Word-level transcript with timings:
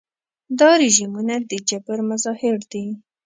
دا 0.59 0.69
رژیمونه 0.83 1.35
د 1.49 1.51
جبر 1.69 1.99
مظاهر 2.09 2.57
دي. 2.71 2.85